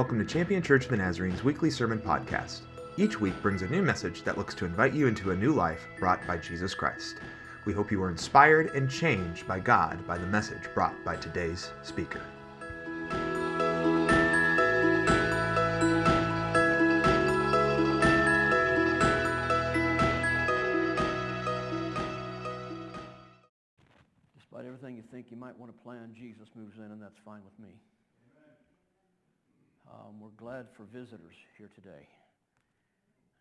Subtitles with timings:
[0.00, 2.60] Welcome to Champion Church of the Nazarene's weekly sermon podcast.
[2.96, 5.86] Each week brings a new message that looks to invite you into a new life
[5.98, 7.16] brought by Jesus Christ.
[7.66, 11.70] We hope you are inspired and changed by God by the message brought by today's
[11.82, 12.22] speaker.
[24.38, 27.42] Despite everything you think you might want to plan, Jesus moves in, and that's fine
[27.44, 27.74] with me.
[29.90, 32.06] Um, we're glad for visitors here today.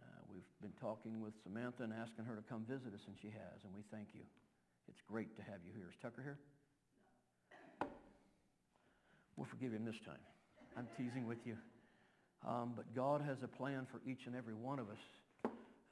[0.02, 3.30] Uh, we've been talking with Samantha and asking her to come visit us, and she
[3.30, 4.26] has, and we thank you.
[4.90, 5.86] It's great to have you here.
[5.86, 6.40] Is Tucker here?
[9.38, 10.26] We'll forgive him this time.
[10.74, 11.54] I'm teasing with you.
[12.42, 15.04] Um, but God has a plan for each and every one of us.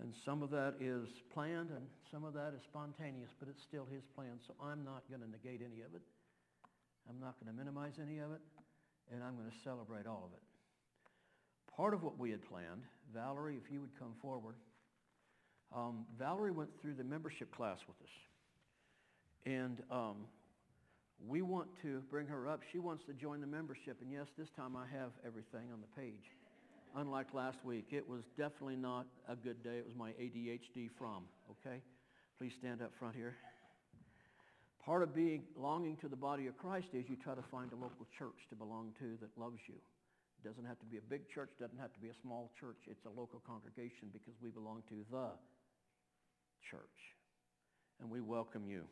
[0.02, 3.86] And some of that is planned and some of that is spontaneous, but it's still
[3.86, 4.42] his plan.
[4.48, 6.02] So I'm not going to negate any of it.
[7.10, 8.42] I'm not going to minimize any of it.
[9.14, 10.44] And I'm going to celebrate all of it.
[11.76, 14.56] Part of what we had planned, Valerie, if you would come forward.
[15.76, 18.14] Um, Valerie went through the membership class with us.
[19.46, 20.16] And um,
[21.26, 22.62] we want to bring her up.
[22.72, 23.98] She wants to join the membership.
[24.02, 26.32] And yes, this time I have everything on the page.
[26.96, 29.78] Unlike last week, it was definitely not a good day.
[29.78, 31.82] It was my ADHD from, okay?
[32.38, 33.36] Please stand up front here.
[34.88, 37.76] Part of being longing to the body of Christ is you try to find a
[37.76, 39.76] local church to belong to that loves you.
[39.76, 42.78] It doesn't have to be a big church, doesn't have to be a small church.
[42.90, 45.28] It's a local congregation because we belong to the
[46.72, 46.80] church.
[48.00, 48.84] And we welcome you.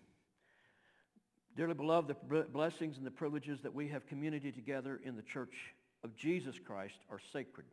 [1.56, 5.56] Dearly beloved, the blessings and the privileges that we have community together in the church
[6.04, 7.68] of Jesus Christ are sacred.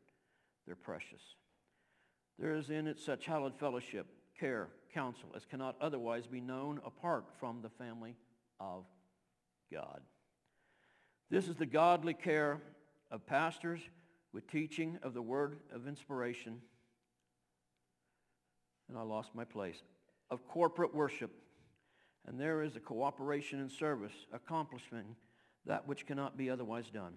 [0.64, 1.22] They're precious.
[2.38, 4.06] There is in it such hallowed fellowship,
[4.42, 8.16] care, counsel, as cannot otherwise be known apart from the family
[8.58, 8.84] of
[9.72, 10.00] God.
[11.30, 12.60] This is the godly care
[13.12, 13.80] of pastors
[14.32, 16.60] with teaching of the word of inspiration.
[18.88, 19.76] And I lost my place.
[20.28, 21.30] Of corporate worship.
[22.26, 25.06] And there is a cooperation and service, accomplishment,
[25.66, 27.12] that which cannot be otherwise done.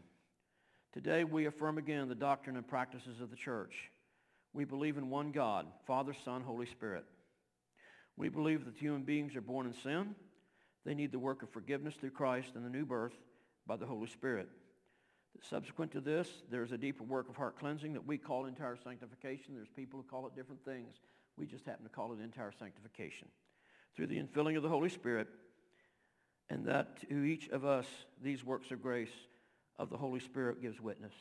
[0.93, 3.89] Today we affirm again the doctrine and practices of the church.
[4.53, 7.03] We believe in one God, Father, Son, Holy Spirit.
[8.17, 10.15] We believe that human beings are born in sin.
[10.85, 13.15] They need the work of forgiveness through Christ and the new birth
[13.67, 14.47] by the Holy Spirit.
[15.41, 19.53] Subsequent to this, there's a deeper work of heart cleansing that we call entire sanctification.
[19.53, 20.95] There's people who call it different things.
[21.37, 23.27] We just happen to call it entire sanctification.
[23.95, 25.27] Through the infilling of the Holy Spirit,
[26.49, 27.85] and that to each of us,
[28.21, 29.11] these works of grace
[29.77, 31.13] of the Holy Spirit gives witness.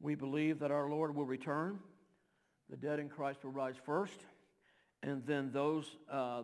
[0.00, 1.80] We believe that our Lord will return.
[2.70, 4.20] The dead in Christ will rise first.
[5.02, 6.42] And then those uh,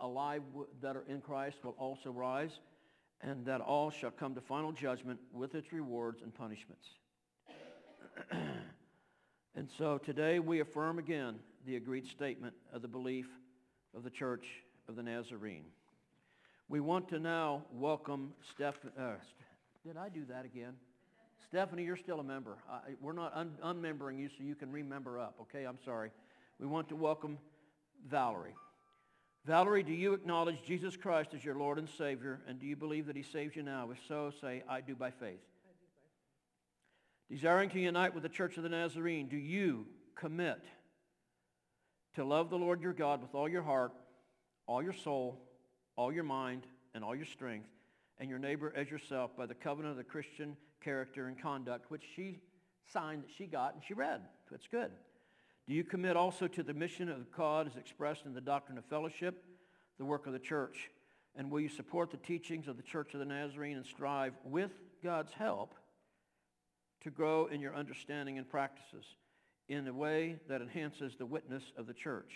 [0.00, 0.42] alive
[0.80, 2.60] that are in Christ will also rise
[3.22, 6.86] and that all shall come to final judgment with its rewards and punishments.
[9.56, 11.36] and so today we affirm again
[11.66, 13.26] the agreed statement of the belief
[13.96, 14.46] of the Church
[14.88, 15.64] of the Nazarene.
[16.68, 18.92] We want to now welcome Stephanie.
[18.98, 19.14] Uh,
[19.84, 20.74] did I do that again?
[21.48, 22.58] Stephanie, you're still a member.
[22.70, 25.64] Uh, we're not un- unmembering you so you can remember up, okay?
[25.64, 26.10] I'm sorry.
[26.58, 27.38] We want to welcome
[28.08, 28.54] Valerie.
[29.44, 32.40] Valerie, do you acknowledge Jesus Christ as your Lord and Savior?
[32.48, 33.90] And do you believe that he saves you now?
[33.92, 35.40] If so, say, I do by faith.
[37.30, 40.64] Desiring to unite with the Church of the Nazarene, do you commit
[42.14, 43.92] to love the Lord your God with all your heart,
[44.66, 45.40] all your soul,
[45.96, 47.68] all your mind, and all your strength,
[48.18, 52.04] and your neighbor as yourself by the covenant of the Christian character and conduct, which
[52.14, 52.40] she
[52.92, 54.22] signed that she got and she read.
[54.50, 54.90] That's good.
[55.66, 58.84] Do you commit also to the mission of God as expressed in the doctrine of
[58.84, 59.44] fellowship,
[59.98, 60.90] the work of the church?
[61.34, 64.70] And will you support the teachings of the Church of the Nazarene and strive with
[65.02, 65.74] God's help
[67.02, 69.04] to grow in your understanding and practices
[69.68, 72.32] in a way that enhances the witness of the church?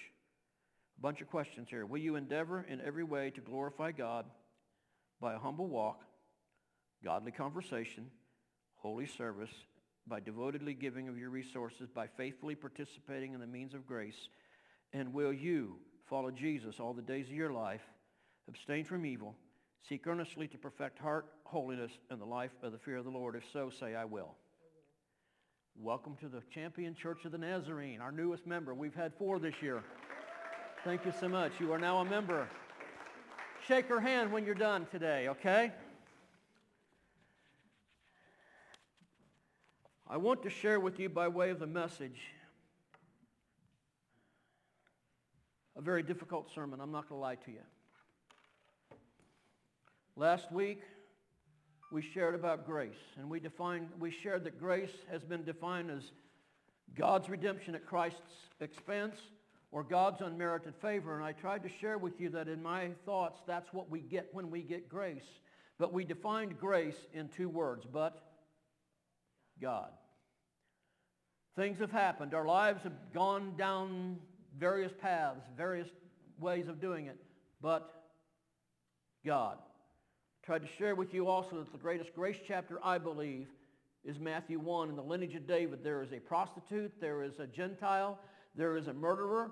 [0.98, 1.86] A bunch of questions here.
[1.86, 4.26] Will you endeavor in every way to glorify God
[5.20, 6.02] by a humble walk,
[7.04, 8.10] godly conversation,
[8.74, 9.54] holy service,
[10.10, 14.28] by devotedly giving of your resources, by faithfully participating in the means of grace?
[14.92, 15.76] And will you
[16.08, 17.80] follow Jesus all the days of your life,
[18.48, 19.36] abstain from evil,
[19.88, 23.36] seek earnestly to perfect heart, holiness, and the life of the fear of the Lord?
[23.36, 24.34] If so, say, I will.
[25.76, 28.74] Welcome to the Champion Church of the Nazarene, our newest member.
[28.74, 29.84] We've had four this year.
[30.84, 31.52] Thank you so much.
[31.60, 32.48] You are now a member.
[33.68, 35.70] Shake her hand when you're done today, okay?
[40.12, 42.20] I want to share with you by way of the message
[45.76, 46.80] a very difficult sermon.
[46.80, 47.60] I'm not going to lie to you.
[50.16, 50.82] Last week,
[51.92, 56.10] we shared about grace, and we defined, we shared that grace has been defined as
[56.98, 58.18] God's redemption at Christ's
[58.58, 59.14] expense
[59.70, 61.14] or God's unmerited favor.
[61.14, 64.28] And I tried to share with you that in my thoughts, that's what we get
[64.32, 65.38] when we get grace.
[65.78, 68.29] But we defined grace in two words, but
[69.60, 69.90] God.
[71.56, 72.34] Things have happened.
[72.34, 74.18] Our lives have gone down
[74.58, 75.88] various paths, various
[76.38, 77.18] ways of doing it,
[77.60, 77.90] but
[79.24, 79.58] God.
[80.44, 83.46] Tried to share with you also that the greatest grace chapter, I believe,
[84.04, 84.88] is Matthew 1.
[84.88, 88.18] In the lineage of David, there is a prostitute, there is a Gentile,
[88.54, 89.50] there is a murderer,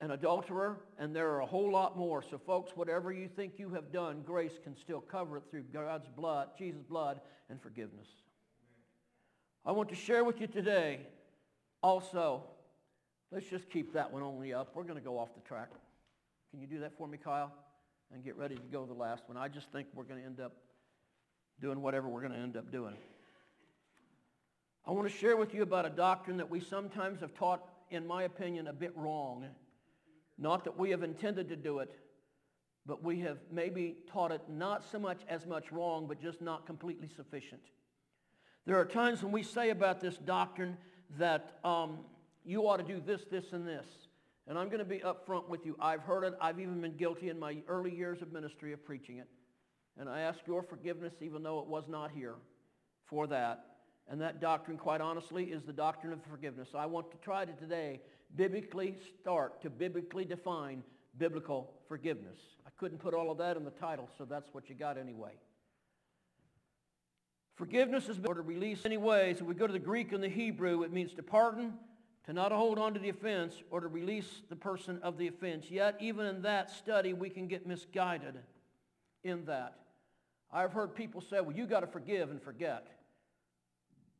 [0.00, 2.22] an adulterer, and there are a whole lot more.
[2.22, 6.08] So folks, whatever you think you have done, grace can still cover it through God's
[6.08, 8.06] blood, Jesus' blood, and forgiveness.
[9.64, 11.00] I want to share with you today
[11.82, 12.44] also,
[13.30, 14.72] let's just keep that one only up.
[14.74, 15.70] We're going to go off the track.
[16.50, 17.52] Can you do that for me, Kyle?
[18.12, 19.36] And get ready to go to the last one.
[19.36, 20.52] I just think we're going to end up
[21.60, 22.94] doing whatever we're going to end up doing.
[24.86, 28.06] I want to share with you about a doctrine that we sometimes have taught, in
[28.06, 29.44] my opinion, a bit wrong.
[30.38, 31.94] Not that we have intended to do it,
[32.86, 36.66] but we have maybe taught it not so much as much wrong, but just not
[36.66, 37.60] completely sufficient.
[38.66, 40.76] There are times when we say about this doctrine
[41.18, 41.98] that um,
[42.44, 43.86] you ought to do this, this, and this.
[44.46, 45.76] And I'm going to be upfront with you.
[45.80, 46.34] I've heard it.
[46.40, 49.28] I've even been guilty in my early years of ministry of preaching it.
[49.98, 52.34] And I ask your forgiveness, even though it was not here,
[53.06, 53.64] for that.
[54.08, 56.68] And that doctrine, quite honestly, is the doctrine of forgiveness.
[56.74, 58.00] I want to try to today
[58.36, 60.82] biblically start to biblically define
[61.18, 62.38] biblical forgiveness.
[62.66, 65.32] I couldn't put all of that in the title, so that's what you got anyway.
[67.60, 69.42] Forgiveness is to release any ways.
[69.42, 71.74] If we go to the Greek and the Hebrew, it means to pardon,
[72.24, 75.70] to not hold on to the offense, or to release the person of the offense.
[75.70, 78.36] Yet, even in that study, we can get misguided
[79.24, 79.74] in that.
[80.50, 82.86] I've heard people say, well, you've got to forgive and forget.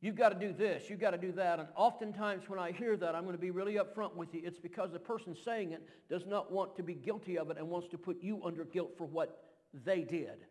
[0.03, 0.91] You've got to do this.
[0.91, 1.61] You've got to do that.
[1.61, 4.43] And oftentimes when I hear that, I'm going to be really upfront with you.
[4.45, 7.71] It's because the person saying it does not want to be guilty of it and
[7.71, 9.45] wants to put you under guilt for what
[9.83, 10.45] they did.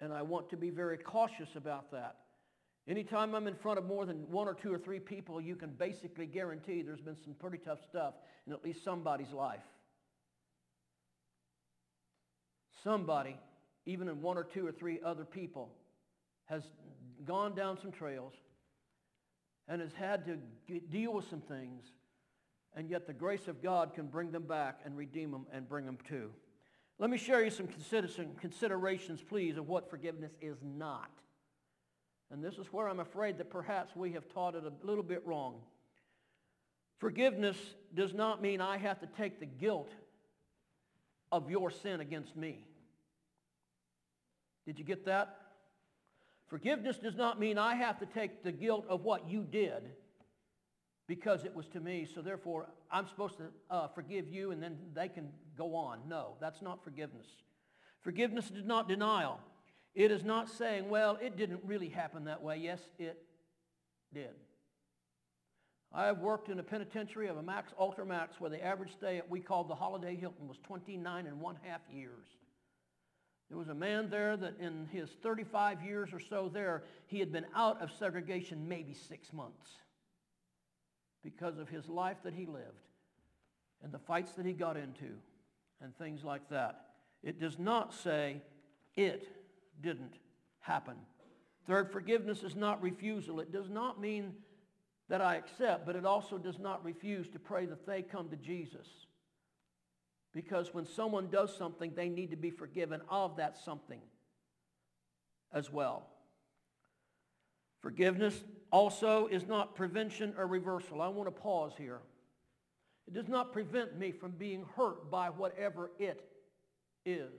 [0.00, 2.16] And I want to be very cautious about that.
[2.88, 5.70] Anytime I'm in front of more than one or two or three people, you can
[5.70, 8.14] basically guarantee there's been some pretty tough stuff
[8.46, 9.60] in at least somebody's life.
[12.82, 13.36] Somebody,
[13.84, 15.70] even in one or two or three other people,
[16.46, 16.62] has
[17.26, 18.32] gone down some trails
[19.68, 21.84] and has had to deal with some things,
[22.74, 25.84] and yet the grace of God can bring them back and redeem them and bring
[25.84, 26.30] them to.
[26.98, 27.68] Let me share you some,
[28.40, 31.10] considerations, please, of what forgiveness is not.
[32.30, 35.24] And this is where I'm afraid that perhaps we have taught it a little bit
[35.24, 35.60] wrong.
[36.98, 37.56] Forgiveness
[37.94, 39.92] does not mean I have to take the guilt
[41.30, 42.64] of your sin against me.
[44.66, 45.36] Did you get that?
[46.48, 49.90] Forgiveness does not mean I have to take the guilt of what you did
[51.08, 54.76] because it was to me, so therefore I'm supposed to uh, forgive you and then
[54.94, 56.00] they can go on.
[56.06, 57.26] No, that's not forgiveness.
[58.02, 59.40] Forgiveness is not denial.
[59.94, 62.58] It is not saying, well, it didn't really happen that way.
[62.58, 63.20] Yes, it
[64.12, 64.34] did.
[65.92, 69.16] I have worked in a penitentiary of a max, ultra max, where the average stay
[69.16, 72.26] at we called the Holiday Hilton was 29 and one half years.
[73.48, 77.32] There was a man there that in his 35 years or so there, he had
[77.32, 79.78] been out of segregation maybe six months
[81.22, 82.88] because of his life that he lived
[83.82, 85.14] and the fights that he got into
[85.80, 86.86] and things like that.
[87.22, 88.42] It does not say
[88.96, 89.28] it
[89.80, 90.14] didn't
[90.60, 90.94] happen.
[91.66, 93.40] Third, forgiveness is not refusal.
[93.40, 94.34] It does not mean
[95.08, 98.36] that I accept, but it also does not refuse to pray that they come to
[98.36, 98.86] Jesus.
[100.32, 104.00] Because when someone does something, they need to be forgiven of that something
[105.52, 106.06] as well.
[107.88, 111.00] Forgiveness also is not prevention or reversal.
[111.00, 112.00] I want to pause here.
[113.06, 116.22] It does not prevent me from being hurt by whatever it
[117.06, 117.32] is.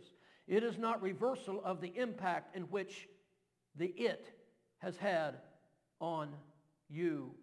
[0.48, 3.08] It is not reversal of the impact in which
[3.76, 4.26] the it
[4.80, 5.36] has had
[6.00, 6.34] on
[6.90, 7.36] you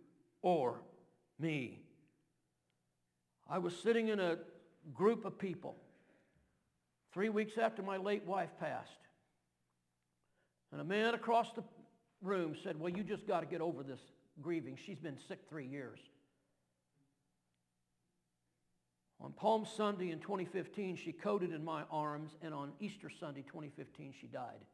[0.43, 0.83] or
[1.39, 1.79] me.
[3.49, 4.39] I was sitting in a
[4.95, 5.77] group of people
[7.15, 8.99] three weeks after my late wife passed.
[10.73, 11.63] And a man across the
[12.23, 14.01] room said, well, you just got to get over this
[14.41, 14.77] grieving.
[14.85, 15.99] She's been sick three years.
[19.21, 24.13] On Palm Sunday in 2015, she coded in my arms, and on Easter Sunday 2015,
[24.21, 24.65] she died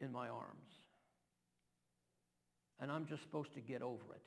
[0.00, 0.70] in my arms.
[2.78, 4.22] And I'm just supposed to get over it.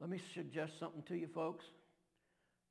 [0.00, 1.64] Let me suggest something to you folks.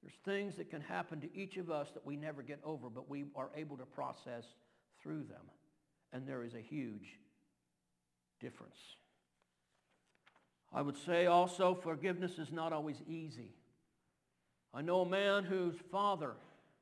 [0.01, 3.09] There's things that can happen to each of us that we never get over, but
[3.09, 4.43] we are able to process
[5.01, 5.49] through them
[6.13, 7.17] And there is a huge
[8.39, 8.77] difference.
[10.73, 13.53] I would say also forgiveness is not always easy.
[14.73, 16.33] I know a man whose father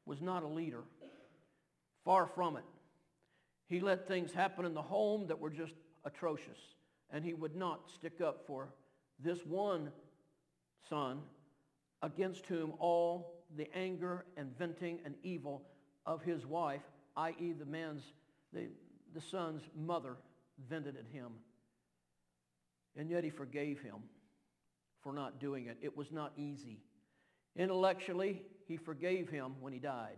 [0.05, 0.83] was not a leader.
[2.03, 2.63] Far from it.
[3.67, 6.57] He let things happen in the home that were just atrocious.
[7.11, 8.73] And he would not stick up for
[9.19, 9.91] this one
[10.89, 11.19] son
[12.01, 15.63] against whom all the anger and venting and evil
[16.05, 16.81] of his wife,
[17.15, 17.53] i.e.
[17.57, 18.03] the man's,
[18.51, 18.67] the,
[19.13, 20.17] the son's mother,
[20.69, 21.31] vented at him.
[22.95, 24.03] And yet he forgave him
[25.01, 25.77] for not doing it.
[25.81, 26.79] It was not easy.
[27.55, 30.17] Intellectually, he forgave him when he died.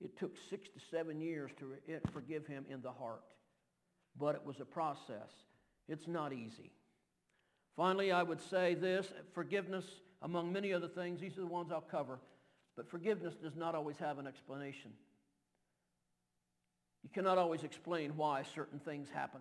[0.00, 1.74] It took six to seven years to
[2.12, 3.24] forgive him in the heart.
[4.18, 5.30] But it was a process.
[5.88, 6.72] It's not easy.
[7.76, 9.84] Finally, I would say this, forgiveness,
[10.22, 12.18] among many other things, these are the ones I'll cover,
[12.76, 14.90] but forgiveness does not always have an explanation.
[17.02, 19.40] You cannot always explain why certain things happen.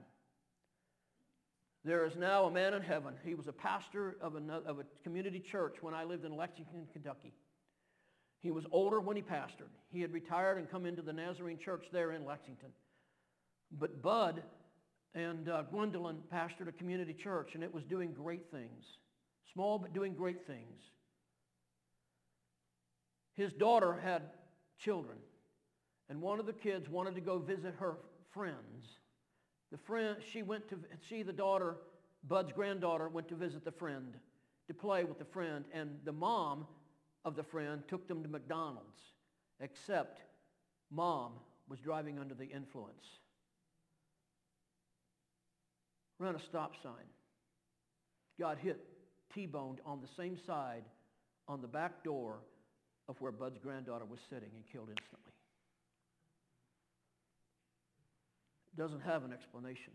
[1.89, 3.15] There is now a man in heaven.
[3.25, 6.86] He was a pastor of a, of a community church when I lived in Lexington,
[6.93, 7.34] Kentucky.
[8.41, 9.74] He was older when he pastored.
[9.91, 12.69] He had retired and come into the Nazarene church there in Lexington.
[13.72, 14.43] But Bud
[15.15, 18.86] and uh, Gwendolyn pastored a community church, and it was doing great things.
[19.51, 20.84] Small, but doing great things.
[23.34, 24.22] His daughter had
[24.77, 25.17] children,
[26.08, 27.98] and one of the kids wanted to go visit her
[28.31, 28.99] friends.
[29.71, 31.77] The friend, she went to, she, the daughter,
[32.27, 34.15] Bud's granddaughter, went to visit the friend,
[34.67, 36.65] to play with the friend, and the mom
[37.25, 38.99] of the friend took them to McDonald's,
[39.59, 40.21] except
[40.89, 41.33] mom
[41.67, 43.05] was driving under the influence.
[46.17, 47.05] Ran a stop sign.
[48.39, 48.85] Got hit,
[49.33, 50.83] T-boned on the same side
[51.47, 52.39] on the back door
[53.07, 55.28] of where Bud's granddaughter was sitting and killed instantly.
[58.79, 59.93] Doesn't have an explanation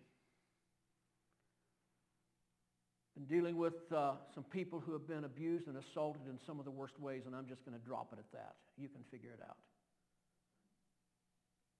[3.14, 6.64] been dealing with uh, some people who have been abused and assaulted in some of
[6.64, 8.54] the worst ways, and I'm just going to drop it at that.
[8.76, 9.56] You can figure it out.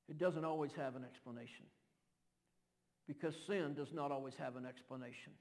[0.08, 1.66] It doesn't always have an explanation
[3.08, 5.32] because sin does not always have an explanation.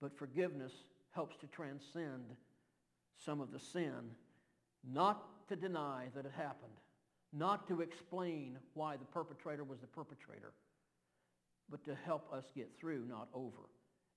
[0.00, 0.72] But forgiveness
[1.10, 2.24] helps to transcend
[3.18, 4.12] some of the sin,
[4.88, 6.77] not to deny that it happened,
[7.32, 10.52] not to explain why the perpetrator was the perpetrator,
[11.70, 13.68] but to help us get through, not over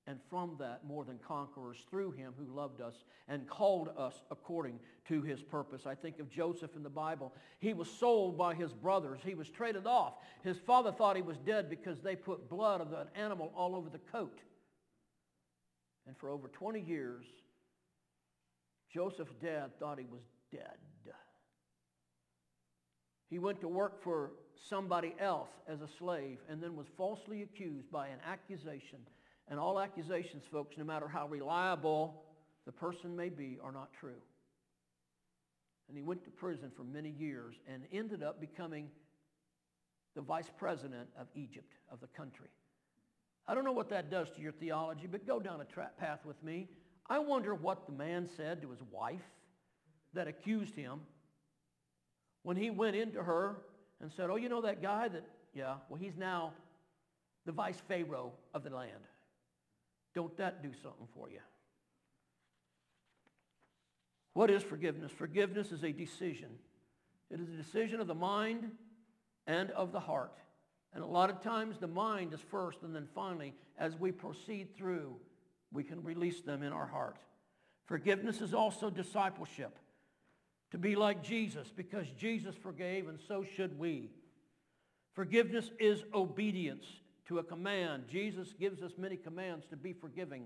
[0.07, 4.79] and from that more than conquerors through him who loved us and called us according
[5.07, 5.85] to his purpose.
[5.85, 7.33] I think of Joseph in the Bible.
[7.59, 9.19] He was sold by his brothers.
[9.23, 10.15] He was traded off.
[10.43, 13.89] His father thought he was dead because they put blood of an animal all over
[13.89, 14.39] the coat.
[16.07, 17.25] And for over 20 years,
[18.91, 20.77] Joseph's dad thought he was dead.
[23.31, 24.33] He went to work for
[24.69, 28.99] somebody else as a slave and then was falsely accused by an accusation
[29.49, 32.23] and all accusations, folks, no matter how reliable
[32.65, 34.21] the person may be, are not true.
[35.87, 38.89] And he went to prison for many years and ended up becoming
[40.13, 42.49] the vice president of Egypt, of the country.
[43.47, 46.19] I don't know what that does to your theology, but go down a tra- path
[46.25, 46.69] with me.
[47.09, 49.19] I wonder what the man said to his wife
[50.13, 50.99] that accused him
[52.43, 53.57] when he went into her
[54.01, 56.53] and said, oh, you know that guy that, yeah, well, he's now
[57.45, 58.91] the vice pharaoh of the land.
[60.13, 61.39] Don't that do something for you?
[64.33, 65.11] What is forgiveness?
[65.11, 66.49] Forgiveness is a decision.
[67.29, 68.71] It is a decision of the mind
[69.47, 70.37] and of the heart.
[70.93, 74.75] And a lot of times the mind is first and then finally, as we proceed
[74.75, 75.15] through,
[75.71, 77.17] we can release them in our heart.
[77.85, 79.77] Forgiveness is also discipleship.
[80.71, 84.09] To be like Jesus because Jesus forgave and so should we.
[85.13, 86.85] Forgiveness is obedience
[87.27, 88.05] to a command.
[88.09, 90.45] Jesus gives us many commands to be forgiving.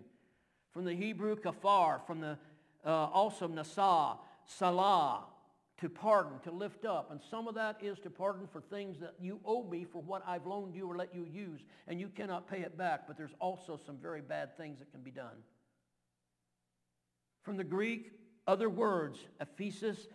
[0.71, 2.37] From the Hebrew kafar, from the
[2.83, 5.23] uh, also nasa, salah,
[5.79, 7.11] to pardon, to lift up.
[7.11, 10.23] And some of that is to pardon for things that you owe me for what
[10.27, 13.07] I've loaned you or let you use, and you cannot pay it back.
[13.07, 15.43] But there's also some very bad things that can be done.
[17.43, 18.11] From the Greek,
[18.47, 20.07] other words, aphesis,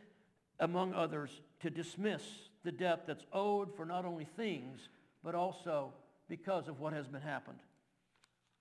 [0.58, 2.22] among others, to dismiss
[2.64, 4.88] the debt that's owed for not only things,
[5.22, 5.92] but also
[6.28, 7.58] because of what has been happened.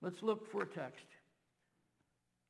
[0.01, 1.05] Let's look for a text.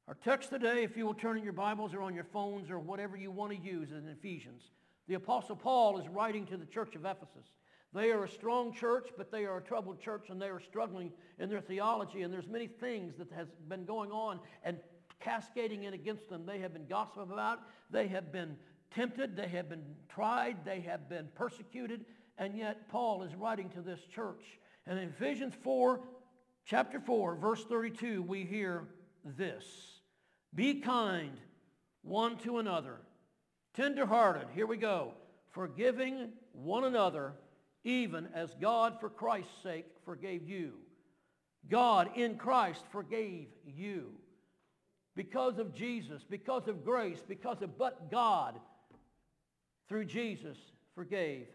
[0.08, 2.80] Our text today, if you will turn in your Bibles or on your phones or
[2.80, 4.64] whatever you want to use, in Ephesians.
[5.08, 7.46] The Apostle Paul is writing to the church of Ephesus.
[7.94, 11.12] They are a strong church, but they are a troubled church, and they are struggling
[11.40, 14.78] in their theology, and there's many things that has been going on and
[15.20, 16.46] cascading in against them.
[16.46, 17.60] They have been gossiped about.
[17.92, 18.56] They have been
[18.92, 19.36] tempted.
[19.36, 20.66] They have been tried.
[20.66, 22.06] They have been persecuted
[22.40, 24.44] And yet Paul is writing to this church.
[24.88, 26.00] And in Ephesians 4,
[26.66, 28.88] chapter 4, verse 32, we hear
[29.38, 29.66] this.
[30.56, 31.38] Be kind
[32.02, 32.96] one to another,
[33.76, 35.14] tenderhearted, here we go,
[35.52, 37.34] forgiving one another,
[37.84, 40.76] even as God for Christ's sake forgave you.
[41.70, 44.14] God in Christ forgave you.
[45.20, 48.58] Because of Jesus, because of grace, because of but God,
[49.90, 50.56] through Jesus,
[50.96, 51.48] forgave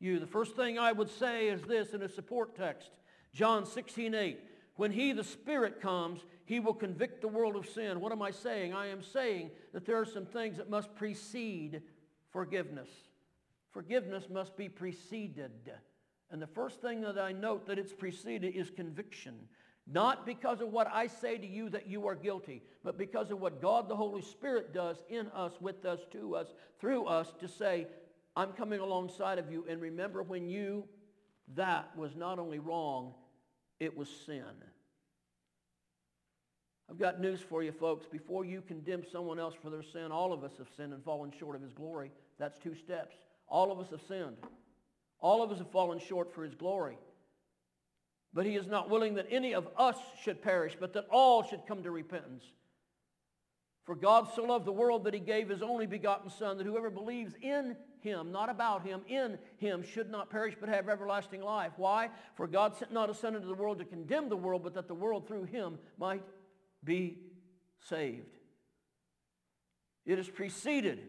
[0.00, 0.18] you.
[0.18, 2.90] The first thing I would say is this in a support text.
[3.32, 4.40] John 16, 8.
[4.74, 8.00] When he, the Spirit, comes, he will convict the world of sin.
[8.00, 8.74] What am I saying?
[8.74, 11.82] I am saying that there are some things that must precede
[12.32, 12.90] forgiveness.
[13.70, 15.70] Forgiveness must be preceded.
[16.32, 19.46] And the first thing that I note that it's preceded is conviction.
[19.92, 23.40] Not because of what I say to you that you are guilty, but because of
[23.40, 26.46] what God the Holy Spirit does in us, with us, to us,
[26.80, 27.88] through us to say,
[28.36, 30.84] I'm coming alongside of you and remember when you,
[31.56, 33.14] that was not only wrong,
[33.80, 34.44] it was sin.
[36.88, 38.06] I've got news for you folks.
[38.06, 41.32] Before you condemn someone else for their sin, all of us have sinned and fallen
[41.36, 42.12] short of his glory.
[42.38, 43.16] That's two steps.
[43.48, 44.36] All of us have sinned.
[45.18, 46.96] All of us have fallen short for his glory.
[48.32, 51.66] But he is not willing that any of us should perish, but that all should
[51.66, 52.44] come to repentance.
[53.84, 56.90] For God so loved the world that he gave his only begotten Son, that whoever
[56.90, 61.72] believes in him, not about him, in him, should not perish but have everlasting life.
[61.76, 62.10] Why?
[62.36, 64.86] For God sent not a Son into the world to condemn the world, but that
[64.86, 66.22] the world through him might
[66.84, 67.18] be
[67.80, 68.38] saved.
[70.06, 71.00] It is preceded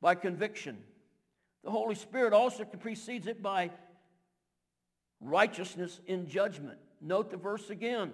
[0.00, 0.78] by conviction.
[1.64, 3.70] The Holy Spirit also precedes it by
[5.20, 6.78] righteousness in judgment.
[7.00, 8.12] Note the verse again.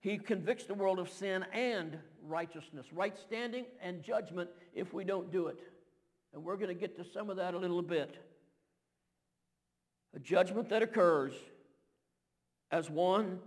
[0.00, 5.32] He convicts the world of sin and righteousness, right standing and judgment if we don't
[5.32, 5.58] do it.
[6.32, 8.16] And we're going to get to some of that a little bit.
[10.14, 11.32] A judgment that occurs
[12.70, 13.38] as one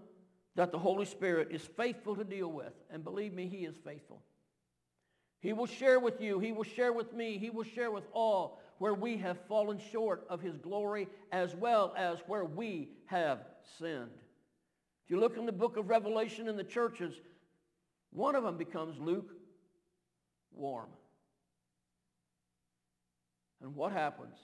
[0.55, 2.73] that the Holy Spirit is faithful to deal with.
[2.91, 4.21] And believe me, he is faithful.
[5.39, 6.39] He will share with you.
[6.39, 7.37] He will share with me.
[7.37, 11.93] He will share with all where we have fallen short of his glory as well
[11.95, 13.39] as where we have
[13.77, 14.09] sinned.
[15.05, 17.13] If you look in the book of Revelation in the churches,
[18.11, 20.89] one of them becomes lukewarm.
[23.61, 24.37] And what happens?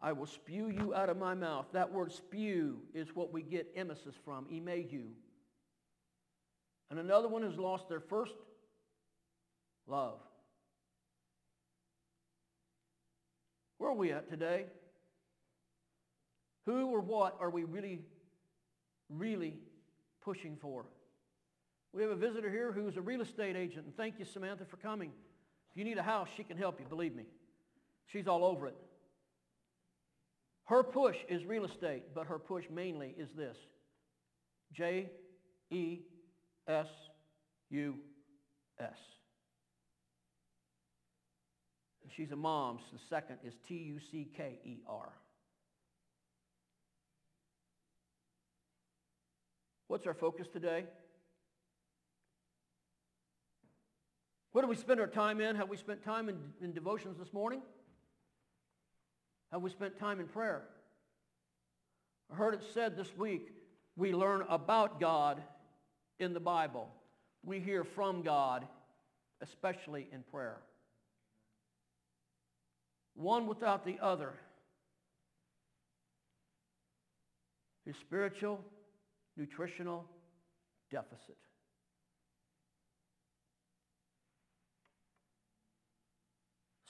[0.00, 1.64] I will spew you out of my mouth.
[1.72, 5.06] That word spew is what we get emesis from, emegu.
[6.90, 8.34] And another one has lost their first
[9.86, 10.20] love.
[13.84, 14.64] Where are we at today?
[16.64, 18.00] Who or what are we really,
[19.10, 19.58] really
[20.24, 20.86] pushing for?
[21.92, 24.78] We have a visitor here who's a real estate agent, and thank you, Samantha, for
[24.78, 25.12] coming.
[25.70, 27.24] If you need a house, she can help you, believe me.
[28.06, 28.76] She's all over it.
[30.64, 33.58] Her push is real estate, but her push mainly is this.
[34.72, 35.10] J-E-S-U-S.
[42.16, 42.78] She's a mom.
[42.78, 45.12] So the second is T-U-C-K-E-R.
[49.88, 50.84] What's our focus today?
[54.52, 55.56] What do we spend our time in?
[55.56, 57.60] Have we spent time in, in devotions this morning?
[59.50, 60.62] Have we spent time in prayer?
[62.32, 63.50] I heard it said this week,
[63.96, 65.42] we learn about God
[66.18, 66.88] in the Bible.
[67.44, 68.66] We hear from God,
[69.40, 70.58] especially in prayer.
[73.14, 74.32] One without the other
[77.86, 78.60] is spiritual,
[79.36, 80.04] nutritional
[80.90, 81.36] deficit.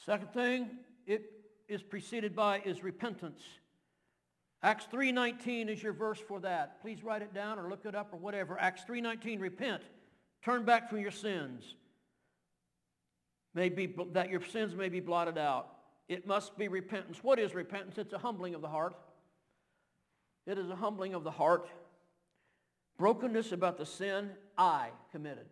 [0.04, 0.70] Second thing
[1.06, 1.30] it
[1.68, 3.42] is preceded by is repentance.
[4.62, 6.80] Acts 3.19 is your verse for that.
[6.80, 8.58] Please write it down or look it up or whatever.
[8.58, 9.82] Acts 3.19, repent.
[10.42, 11.74] Turn back from your sins.
[13.54, 15.73] May be, that your sins may be blotted out.
[16.08, 17.18] It must be repentance.
[17.22, 17.98] What is repentance?
[17.98, 18.94] It's a humbling of the heart.
[20.46, 21.68] It is a humbling of the heart.
[22.98, 25.46] Brokenness about the sin I committed.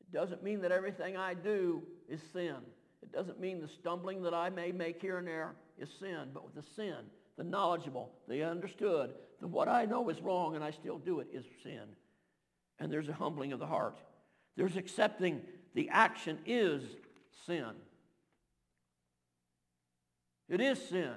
[0.00, 2.56] It doesn't mean that everything I do is sin.
[3.02, 6.44] It doesn't mean the stumbling that I may make here and there is sin, but
[6.44, 6.96] with the sin,
[7.36, 11.28] the knowledgeable, the understood, that what I know is wrong and I still do it
[11.32, 11.82] is sin.
[12.78, 13.98] And there's a humbling of the heart.
[14.56, 15.42] There's accepting
[15.74, 16.82] the action is
[17.46, 17.72] sin.
[20.48, 21.14] It is sin.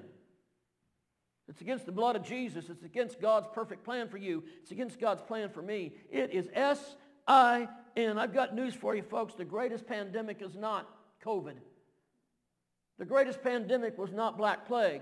[1.48, 2.70] It's against the blood of Jesus.
[2.70, 4.44] It's against God's perfect plan for you.
[4.62, 5.94] It's against God's plan for me.
[6.10, 8.18] It is S-I-N.
[8.18, 9.36] I've got news for you, folks.
[9.36, 10.90] The greatest pandemic is not
[11.24, 11.58] COVID.
[12.98, 15.02] The greatest pandemic was not Black Plague.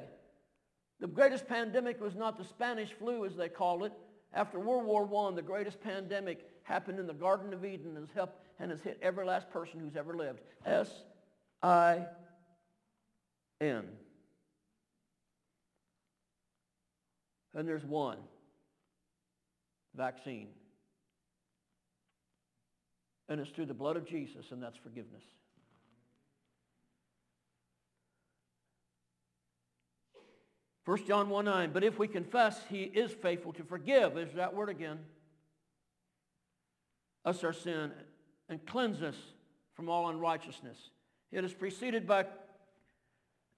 [0.99, 3.93] The greatest pandemic was not the Spanish flu, as they call it.
[4.33, 8.11] After World War I, the greatest pandemic happened in the Garden of Eden and has,
[8.13, 10.41] helped, and has hit every last person who's ever lived.
[10.65, 12.07] S-I-N.
[17.55, 18.17] And there's one
[19.95, 20.49] vaccine.
[23.29, 25.23] And it's through the blood of Jesus, and that's forgiveness.
[30.85, 34.53] 1 John 1 9, but if we confess, he is faithful to forgive, is that
[34.53, 34.99] word again,
[37.23, 37.91] us our sin
[38.49, 39.15] and cleanse us
[39.75, 40.77] from all unrighteousness.
[41.31, 42.25] It is preceded by,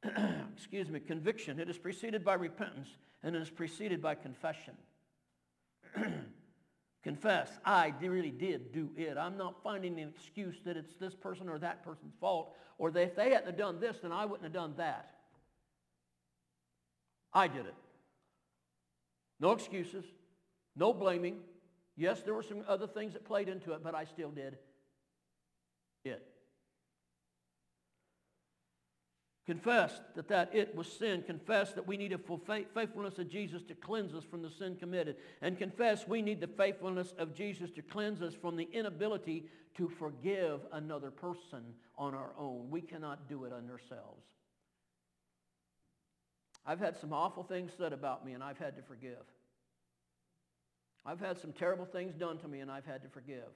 [0.56, 1.60] excuse me, conviction.
[1.60, 2.90] It is preceded by repentance,
[3.24, 4.74] and it is preceded by confession.
[7.04, 9.16] Confess, I really did do it.
[9.16, 13.02] I'm not finding an excuse that it's this person or that person's fault, or that
[13.02, 15.12] if they hadn't have done this, then I wouldn't have done that.
[17.32, 17.76] I did it.
[19.40, 20.06] No excuses,
[20.76, 21.42] no blaming.
[21.96, 24.58] Yes, there were some other things that played into it, but I still did
[26.06, 26.35] it.
[29.46, 31.22] Confess that that it was sin.
[31.22, 32.42] Confess that we need full
[32.74, 35.18] faithfulness of Jesus to cleanse us from the sin committed.
[35.42, 39.88] And confess we need the faithfulness of Jesus to cleanse us from the inability to
[39.88, 41.64] forgive another person
[41.96, 42.70] on our own.
[42.72, 44.24] We cannot do it on ourselves.
[46.66, 49.24] I've had some awful things said about me and I've had to forgive.
[51.06, 53.52] I've had some terrible things done to me and I've had to forgive.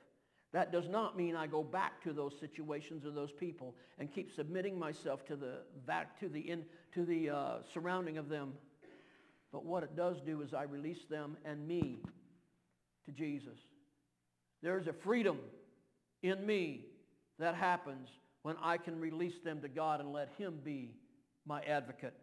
[0.51, 4.33] That does not mean I go back to those situations or those people and keep
[4.33, 8.53] submitting myself to the back to the in, to the uh, surrounding of them.
[9.51, 11.99] But what it does do is I release them and me
[13.05, 13.57] to Jesus.
[14.61, 15.37] There is a freedom
[16.23, 16.85] in me
[17.37, 18.09] that happens
[18.41, 20.95] when I can release them to God and let him be
[21.45, 22.15] my advocate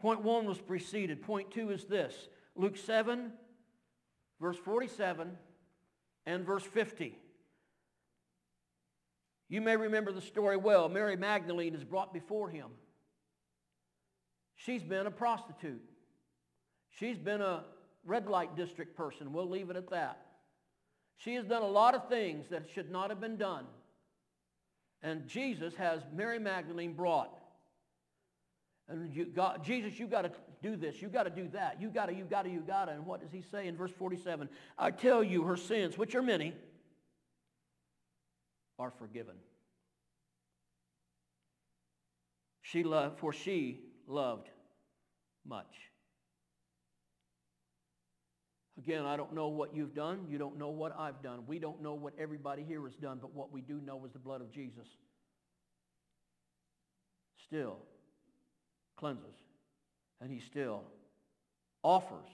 [0.00, 1.22] Point one was preceded.
[1.22, 2.14] Point two is this.
[2.56, 3.32] Luke 7,
[4.40, 5.36] verse 47
[6.26, 7.16] and verse 50.
[9.48, 10.88] You may remember the story well.
[10.88, 12.68] Mary Magdalene is brought before him.
[14.54, 15.82] She's been a prostitute.
[16.90, 17.64] She's been a
[18.04, 19.32] red light district person.
[19.32, 20.20] We'll leave it at that.
[21.16, 23.66] She has done a lot of things that should not have been done.
[25.02, 27.39] And Jesus has Mary Magdalene brought.
[28.90, 31.00] And you Jesus, you got to do this.
[31.00, 31.80] You've got to do that.
[31.80, 32.92] You've got to, you've got to, you've got to.
[32.92, 34.48] And what does he say in verse 47?
[34.76, 36.54] I tell you, her sins, which are many,
[38.78, 39.36] are forgiven.
[42.62, 44.48] She loved, for she loved
[45.46, 45.76] much.
[48.78, 50.26] Again, I don't know what you've done.
[50.28, 51.40] You don't know what I've done.
[51.46, 54.18] We don't know what everybody here has done, but what we do know is the
[54.18, 54.86] blood of Jesus.
[57.44, 57.78] Still,
[59.00, 59.34] cleanses.
[60.20, 60.82] And he still
[61.82, 62.28] offers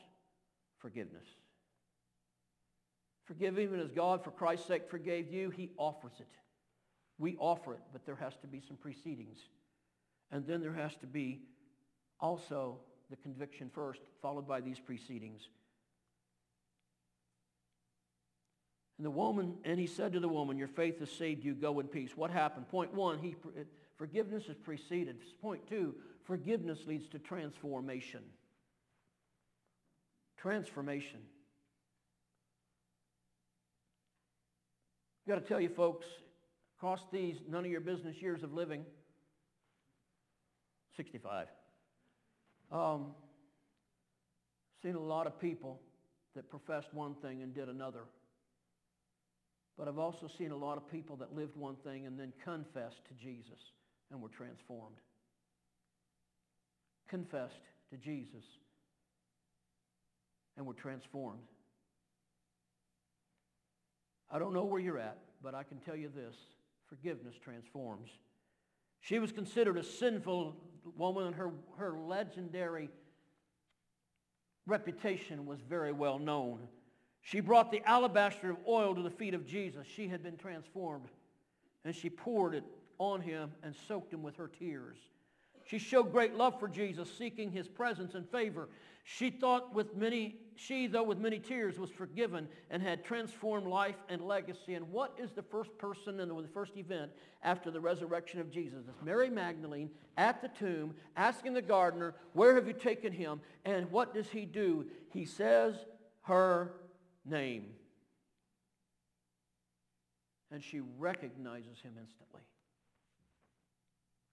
[0.79, 1.25] forgiveness.
[3.25, 5.51] Forgive even as God, for Christ's sake, forgave you.
[5.51, 6.27] He offers it.
[7.19, 9.39] We offer it, but there has to be some precedings.
[10.31, 11.43] And then there has to be
[12.21, 15.49] also the conviction first, followed by these precedings.
[18.99, 21.81] And the woman, and he said to the woman, your faith has saved you, go
[21.81, 22.17] in peace.
[22.17, 22.69] What happened?
[22.69, 23.37] Point one, he,
[23.97, 25.17] forgiveness is preceded.
[25.41, 25.95] Point two,
[26.27, 28.23] Forgiveness leads to transformation.
[30.37, 31.21] Transformation.
[35.23, 36.07] I've got to tell you, folks,
[36.79, 38.85] across these none of your business years of living,
[40.97, 41.47] 65,
[42.73, 43.07] um,
[44.83, 45.81] seen a lot of people
[46.35, 48.03] that professed one thing and did another.
[49.79, 53.05] But I've also seen a lot of people that lived one thing and then confessed
[53.09, 53.61] to Jesus
[54.11, 54.97] and were transformed
[57.09, 58.45] confessed to Jesus
[60.57, 61.41] and were transformed.
[64.31, 66.35] I don't know where you're at, but I can tell you this.
[66.89, 68.11] Forgiveness transforms.
[69.01, 70.57] She was considered a sinful
[70.97, 72.89] woman, and her, her legendary
[74.67, 76.61] reputation was very well known.
[77.23, 79.87] She brought the alabaster of oil to the feet of Jesus.
[79.87, 81.09] She had been transformed,
[81.85, 82.65] and she poured it
[82.99, 84.97] on him and soaked him with her tears.
[85.67, 88.69] She showed great love for Jesus, seeking his presence and favor.
[89.03, 93.97] She thought with many, she though with many tears was forgiven and had transformed life
[94.09, 94.75] and legacy.
[94.75, 97.11] And what is the first person and the first event
[97.43, 98.85] after the resurrection of Jesus?
[98.89, 103.41] It's Mary Magdalene at the tomb asking the gardener, where have you taken him?
[103.65, 104.87] And what does he do?
[105.13, 105.75] He says
[106.23, 106.75] her
[107.25, 107.67] name.
[110.53, 112.43] And she recognizes him instantly.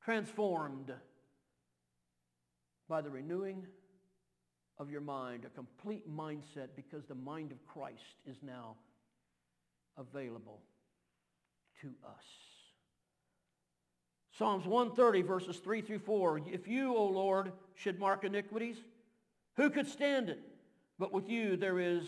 [0.04, 0.92] transformed
[2.88, 3.66] by the renewing
[4.78, 8.76] of your mind, a complete mindset because the mind of Christ is now
[9.98, 10.62] available
[11.82, 12.24] to us.
[14.38, 16.42] Psalms 130 verses 3 through 4.
[16.52, 18.78] If you, O Lord, should mark iniquities,
[19.56, 20.40] who could stand it?
[20.98, 22.04] But with you there is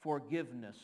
[0.00, 0.76] forgiveness,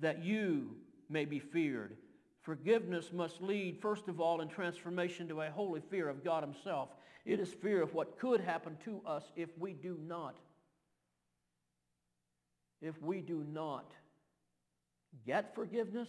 [0.00, 0.76] that you
[1.08, 1.96] may be feared.
[2.42, 6.90] Forgiveness must lead, first of all, in transformation to a holy fear of God himself.
[7.24, 10.36] It is fear of what could happen to us if we do not.
[12.80, 13.92] If we do not
[15.24, 16.08] get forgiveness,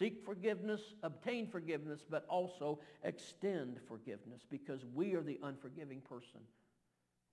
[0.00, 6.40] seek forgiveness, obtain forgiveness, but also extend forgiveness because we are the unforgiving person.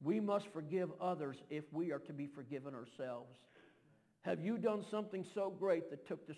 [0.04, 3.34] We must forgive others if we are to be forgiven ourselves.
[4.22, 6.38] Have you done something so great that took this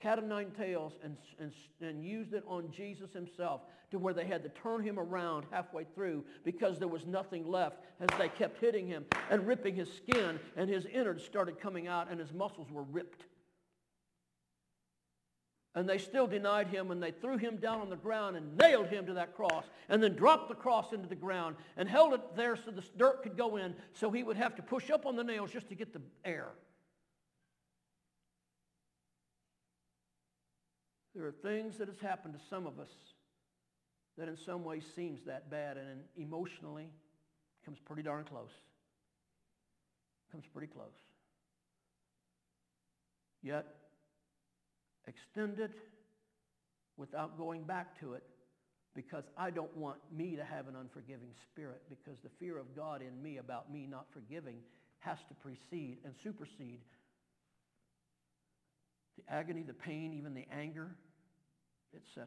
[0.00, 4.26] cat of nine tails and, and, and used it on Jesus himself to where they
[4.26, 8.60] had to turn him around halfway through because there was nothing left as they kept
[8.60, 12.70] hitting him and ripping his skin and his innards started coming out and his muscles
[12.70, 13.24] were ripped.
[15.74, 18.88] And they still denied him and they threw him down on the ground and nailed
[18.88, 22.20] him to that cross and then dropped the cross into the ground and held it
[22.34, 25.16] there so the dirt could go in so he would have to push up on
[25.16, 26.48] the nails just to get the air.
[31.16, 32.90] There are things that has happened to some of us
[34.18, 36.90] that in some ways seems that bad and emotionally
[37.64, 38.50] comes pretty darn close.
[40.30, 40.92] Comes pretty close.
[43.42, 43.66] Yet,
[45.06, 45.72] extend it
[46.98, 48.22] without going back to it
[48.94, 53.00] because I don't want me to have an unforgiving spirit because the fear of God
[53.00, 54.56] in me about me not forgiving
[54.98, 56.80] has to precede and supersede
[59.16, 60.96] the agony, the pain, even the anger
[61.96, 62.26] etc.,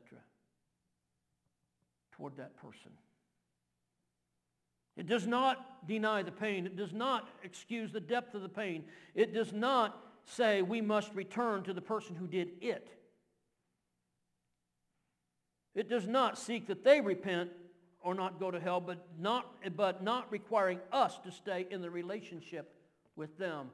[2.12, 2.92] toward that person.
[4.98, 6.66] It does not deny the pain.
[6.66, 8.84] It does not excuse the depth of the pain.
[9.16, 12.90] It does not say we must return to the person who did it.
[15.74, 17.52] It does not seek that they repent
[18.02, 21.90] or not go to hell, but not, but not requiring us to stay in the
[21.90, 22.76] relationship
[23.16, 23.70] with them.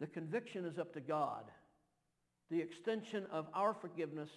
[0.00, 1.44] The conviction is up to God.
[2.50, 4.30] The extension of our forgiveness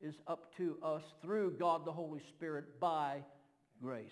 [0.00, 3.24] is up to us through God the Holy Spirit by
[3.80, 4.10] grace.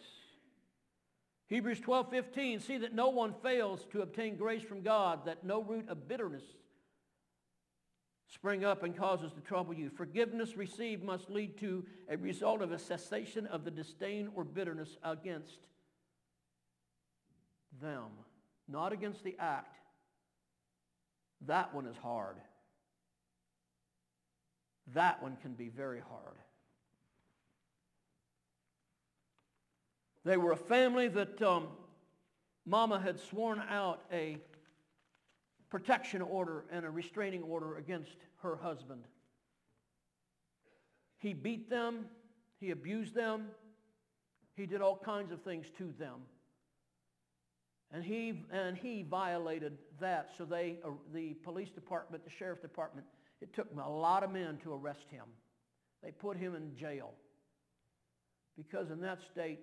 [1.49, 5.62] Hebrews 12, 15, see that no one fails to obtain grace from God, that no
[5.62, 6.42] root of bitterness
[8.35, 9.90] spring up and causes to trouble you.
[9.90, 14.97] Forgiveness received must lead to a result of a cessation of the disdain or bitterness
[15.05, 15.68] against
[17.81, 18.11] them,
[18.66, 19.77] not against the act.
[21.46, 22.37] That one is hard
[24.92, 26.37] that one can be very hard.
[30.24, 31.68] They were a family that um,
[32.66, 34.38] Mama had sworn out a
[35.70, 39.04] protection order and a restraining order against her husband.
[41.18, 42.07] He beat them.
[42.61, 43.48] He abused them.
[44.57, 46.20] He did all kinds of things to them.
[47.94, 50.30] And he, and he violated that.
[50.37, 53.07] So they, uh, the police department, the sheriff department,
[53.40, 55.26] it took a lot of men to arrest him.
[56.02, 57.12] They put him in jail.
[58.57, 59.61] Because in that state,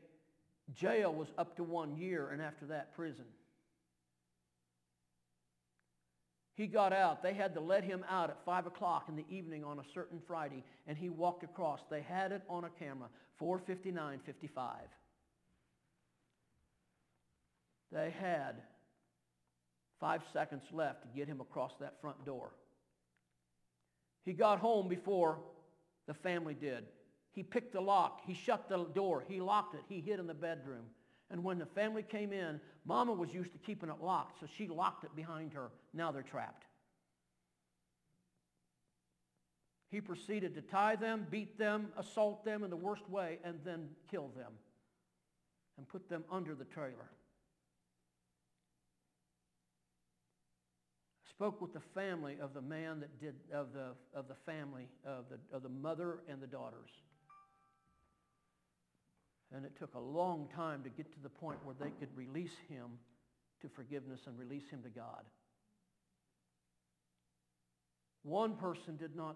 [0.73, 3.25] jail was up to one year, and after that, prison.
[6.55, 7.21] He got out.
[7.21, 10.21] They had to let him out at 5 o'clock in the evening on a certain
[10.25, 11.81] Friday, and he walked across.
[11.89, 13.09] They had it on a camera,
[13.41, 14.77] 459.55.
[17.91, 18.61] They had
[19.99, 22.51] five seconds left to get him across that front door.
[24.23, 25.39] He got home before
[26.07, 26.85] the family did.
[27.33, 28.21] He picked the lock.
[28.25, 29.23] He shut the door.
[29.27, 29.81] He locked it.
[29.87, 30.85] He hid in the bedroom.
[31.29, 34.67] And when the family came in, Mama was used to keeping it locked, so she
[34.67, 35.71] locked it behind her.
[35.93, 36.65] Now they're trapped.
[39.89, 43.89] He proceeded to tie them, beat them, assault them in the worst way, and then
[44.09, 44.51] kill them
[45.77, 47.09] and put them under the trailer.
[51.41, 55.25] Spoke with the family of the man that did, of the, of the family, of
[55.27, 56.91] the, of the mother and the daughters.
[59.51, 62.53] And it took a long time to get to the point where they could release
[62.69, 62.91] him
[63.63, 65.23] to forgiveness and release him to God.
[68.21, 69.35] One person did not,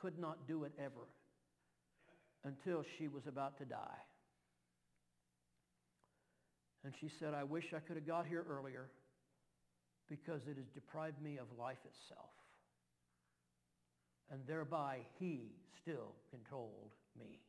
[0.00, 1.06] could not do it ever
[2.44, 4.00] until she was about to die.
[6.82, 8.88] And she said, I wish I could have got here earlier
[10.12, 12.28] because it has deprived me of life itself.
[14.30, 17.40] And thereby he still controlled me.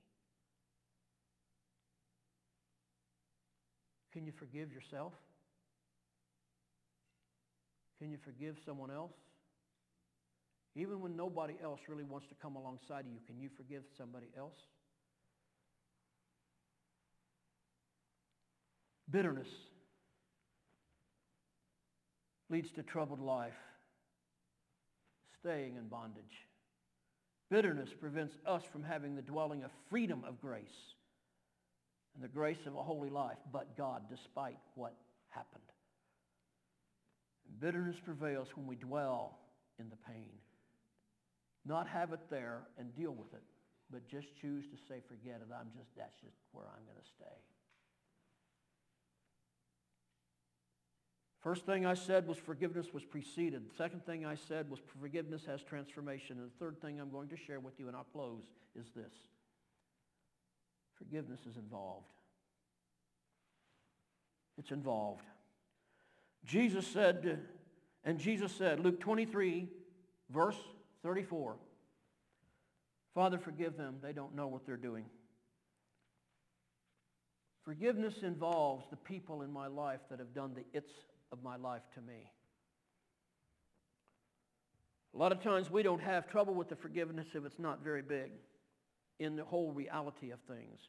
[4.13, 5.11] Can you forgive yourself?
[7.99, 9.11] Can you forgive someone else?
[10.75, 14.55] Even when nobody else really wants to come alongside you, can you forgive somebody else?
[19.11, 19.49] Bitterness
[22.53, 23.57] leads to troubled life,
[25.39, 26.45] staying in bondage.
[27.49, 30.93] Bitterness prevents us from having the dwelling of freedom of grace
[32.13, 34.93] and the grace of a holy life, but God, despite what
[35.29, 35.63] happened.
[37.59, 39.39] Bitterness prevails when we dwell
[39.79, 40.29] in the pain.
[41.65, 43.41] Not have it there and deal with it,
[43.89, 45.51] but just choose to say, forget it.
[45.51, 47.52] I'm just, that's just where I'm going to stay.
[51.43, 53.69] First thing I said was forgiveness was preceded.
[53.69, 56.37] The second thing I said was forgiveness has transformation.
[56.37, 58.43] And the third thing I'm going to share with you, and I'll close,
[58.79, 59.11] is this.
[60.95, 62.07] Forgiveness is involved.
[64.57, 65.25] It's involved.
[66.45, 67.41] Jesus said,
[68.05, 69.67] and Jesus said, Luke 23,
[70.29, 70.57] verse
[71.03, 71.57] 34,
[73.13, 73.97] Father, forgive them.
[74.01, 75.05] They don't know what they're doing.
[77.65, 80.91] Forgiveness involves the people in my life that have done the it's
[81.33, 82.29] of my life to me.
[85.13, 88.01] A lot of times we don't have trouble with the forgiveness if it's not very
[88.03, 88.31] big
[89.19, 90.79] in the whole reality of things.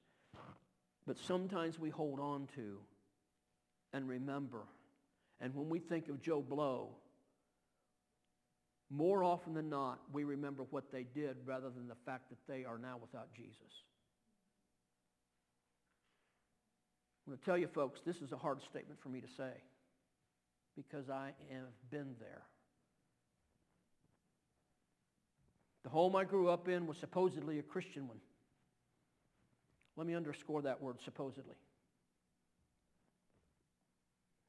[1.07, 2.79] But sometimes we hold on to
[3.93, 4.63] and remember.
[5.41, 6.91] And when we think of Joe Blow,
[8.91, 12.65] more often than not, we remember what they did rather than the fact that they
[12.65, 13.59] are now without Jesus.
[17.27, 19.53] I'm going to tell you, folks, this is a hard statement for me to say
[20.77, 22.43] because I have been there.
[25.85, 28.19] The home I grew up in was supposedly a Christian one.
[29.97, 31.57] Let me underscore that word, supposedly.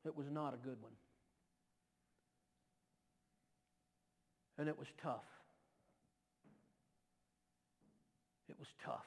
[0.05, 0.93] It was not a good one.
[4.57, 5.25] And it was tough.
[8.49, 9.05] It was tough.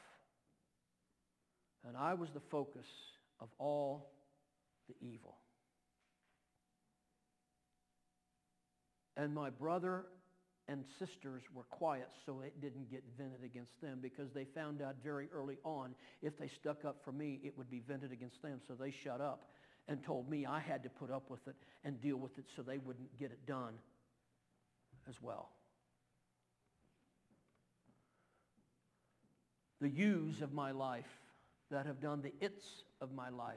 [1.86, 2.86] And I was the focus
[3.40, 4.10] of all
[4.88, 5.36] the evil.
[9.18, 10.06] And my brother
[10.68, 14.94] and sisters were quiet so it didn't get vented against them because they found out
[15.02, 18.60] very early on if they stuck up for me, it would be vented against them.
[18.68, 19.50] So they shut up
[19.88, 22.62] and told me I had to put up with it and deal with it so
[22.62, 23.74] they wouldn't get it done
[25.08, 25.50] as well.
[29.80, 31.08] The yous of my life
[31.70, 33.56] that have done the its of my life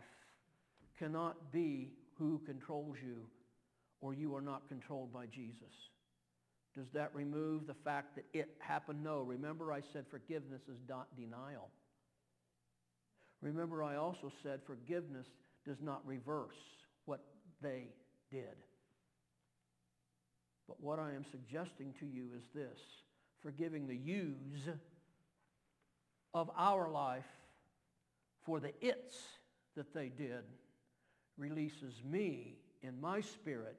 [0.98, 3.28] cannot be who controls you
[4.02, 5.74] or you are not controlled by Jesus.
[6.76, 9.04] Does that remove the fact that it happened?
[9.04, 9.22] No.
[9.22, 11.70] Remember I said forgiveness is not denial.
[13.42, 15.28] Remember I also said forgiveness
[15.66, 16.56] does not reverse
[17.06, 17.22] what
[17.62, 17.88] they
[18.32, 18.56] did.
[20.68, 22.80] But what I am suggesting to you is this.
[23.42, 24.76] Forgiving the yous
[26.34, 27.26] of our life
[28.46, 29.18] for the its
[29.76, 30.44] that they did
[31.38, 33.78] releases me in my spirit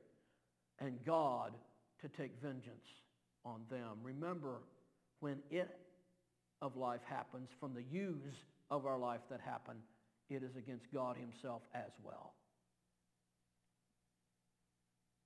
[0.84, 1.52] and God
[2.00, 2.86] to take vengeance
[3.44, 3.98] on them.
[4.02, 4.58] Remember,
[5.20, 5.78] when it
[6.60, 8.36] of life happens, from the use
[8.70, 9.76] of our life that happen,
[10.30, 12.34] it is against God himself as well.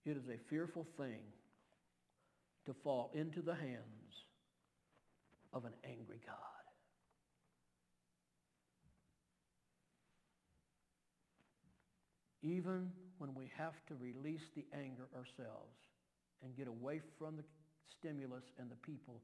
[0.05, 1.21] It is a fearful thing
[2.65, 4.25] to fall into the hands
[5.53, 6.37] of an angry God.
[12.43, 15.77] Even when we have to release the anger ourselves
[16.43, 17.45] and get away from the
[17.91, 19.21] stimulus and the people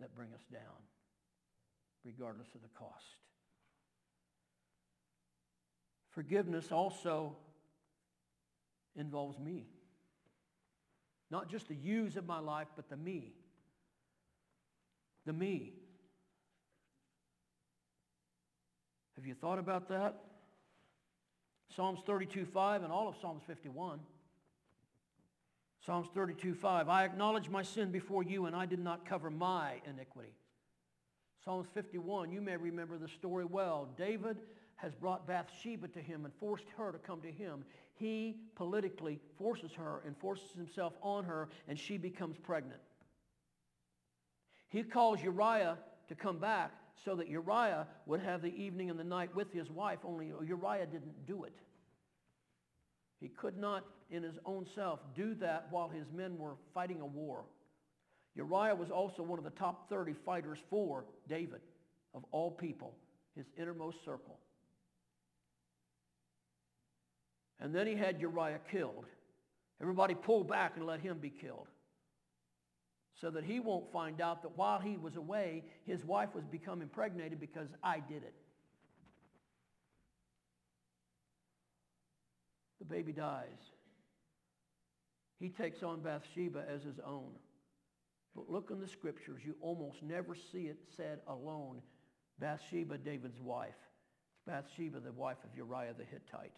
[0.00, 0.82] that bring us down,
[2.04, 3.16] regardless of the cost.
[6.10, 7.36] Forgiveness also
[8.96, 9.66] involves me.
[11.30, 13.34] Not just the yous of my life, but the me.
[15.24, 15.74] The me.
[19.16, 20.25] Have you thought about that?
[21.76, 24.00] Psalms 32.5 and all of Psalms 51.
[25.84, 30.32] Psalms 32.5, I acknowledge my sin before you and I did not cover my iniquity.
[31.44, 33.90] Psalms 51, you may remember the story well.
[33.98, 34.38] David
[34.76, 37.62] has brought Bathsheba to him and forced her to come to him.
[37.94, 42.80] He politically forces her and forces himself on her and she becomes pregnant.
[44.70, 45.76] He calls Uriah
[46.08, 46.72] to come back
[47.04, 50.86] so that Uriah would have the evening and the night with his wife, only Uriah
[50.86, 51.52] didn't do it.
[53.20, 57.06] He could not in his own self do that while his men were fighting a
[57.06, 57.44] war.
[58.34, 61.60] Uriah was also one of the top 30 fighters for David,
[62.14, 62.94] of all people,
[63.34, 64.38] his innermost circle.
[67.58, 69.06] And then he had Uriah killed.
[69.80, 71.68] Everybody pulled back and let him be killed
[73.20, 76.82] so that he won't find out that while he was away, his wife was become
[76.82, 78.34] impregnated because I did it.
[82.86, 83.72] The baby dies.
[85.38, 87.32] He takes on Bathsheba as his own.
[88.34, 89.40] But look in the scriptures.
[89.44, 91.80] You almost never see it said alone.
[92.38, 93.74] Bathsheba, David's wife.
[94.46, 96.52] Bathsheba, the wife of Uriah the Hittite.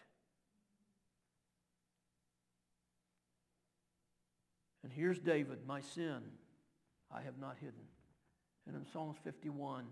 [4.83, 6.22] And here's David, my sin
[7.11, 7.87] I have not hidden.
[8.66, 9.87] And in Psalms 51,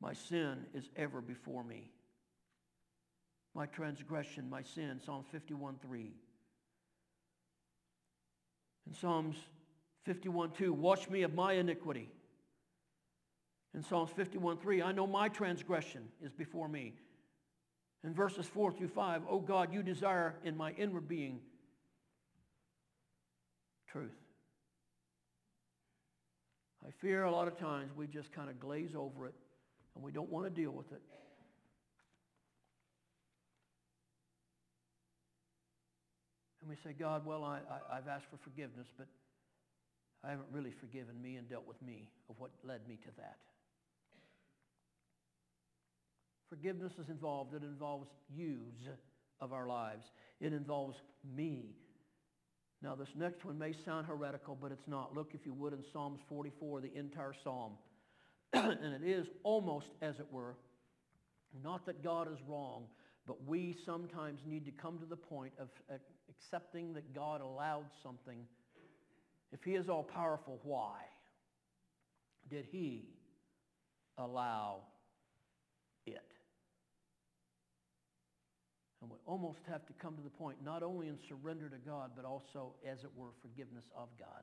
[0.00, 1.90] my sin is ever before me.
[3.56, 6.12] My transgression, my sin, Psalms 51, 3.
[8.86, 9.36] In Psalms
[10.04, 12.10] 51, 2, wash me of my iniquity.
[13.74, 16.92] In Psalms 51, 3, I know my transgression is before me.
[18.04, 21.40] In verses 4 through 5, O oh God, you desire in my inward being
[23.90, 24.12] truth.
[26.86, 29.34] I fear a lot of times we just kind of glaze over it
[29.94, 31.00] and we don't want to deal with it.
[36.66, 37.60] And we say, God, well, I,
[37.92, 39.06] I, have asked for forgiveness, but
[40.24, 43.36] I haven't really forgiven me and dealt with me of what led me to that.
[46.48, 47.54] Forgiveness is involved.
[47.54, 48.58] It involves yous
[49.40, 50.06] of our lives.
[50.40, 50.96] It involves
[51.36, 51.76] me
[52.82, 55.14] now, this next one may sound heretical, but it's not.
[55.14, 57.72] Look, if you would, in Psalms 44, the entire psalm.
[58.52, 60.56] and it is almost, as it were,
[61.64, 62.84] not that God is wrong,
[63.26, 65.68] but we sometimes need to come to the point of
[66.38, 68.46] accepting that God allowed something.
[69.52, 70.98] If he is all powerful, why
[72.48, 73.08] did he
[74.18, 74.80] allow
[76.06, 76.32] it?
[79.02, 82.12] And we almost have to come to the point, not only in surrender to God,
[82.16, 84.42] but also, as it were, forgiveness of God.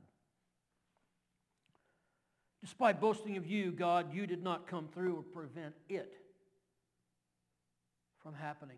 [2.62, 6.14] Despite boasting of you, God, you did not come through or prevent it
[8.22, 8.78] from happening.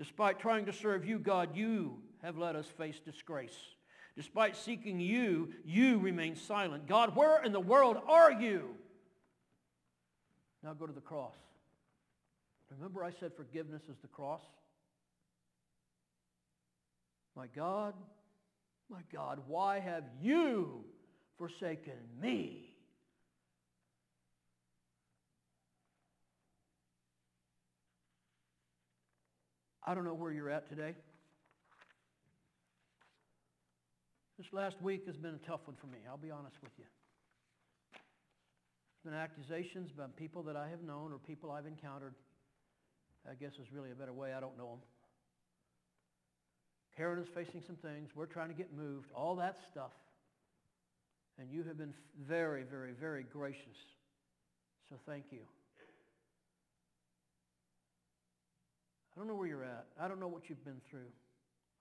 [0.00, 3.54] Despite trying to serve you, God, you have let us face disgrace.
[4.16, 6.86] Despite seeking you, you remain silent.
[6.86, 8.70] God, where in the world are you?
[10.64, 11.34] Now go to the cross.
[12.70, 14.40] Remember I said forgiveness is the cross?
[17.36, 17.92] My God,
[18.88, 20.82] my God, why have you
[21.36, 21.92] forsaken
[22.22, 22.69] me?
[29.84, 30.94] I don't know where you're at today.
[34.38, 36.84] This last week has been a tough one for me, I'll be honest with you.
[39.02, 42.14] There's been accusations by people that I have known or people I've encountered
[43.28, 44.32] I guess is really a better way.
[44.32, 44.80] I don't know them.
[46.96, 48.10] Karen is facing some things.
[48.14, 49.10] We're trying to get moved.
[49.14, 49.92] All that stuff.
[51.38, 51.94] And you have been
[52.28, 53.78] very, very, very gracious.
[54.88, 55.40] So thank you.
[59.20, 59.84] Don't know where you're at.
[60.00, 61.12] I don't know what you've been through.